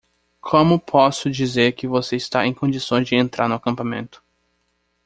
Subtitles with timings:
[0.41, 4.23] Como posso dizer que você está em condições de entrar no acampamento?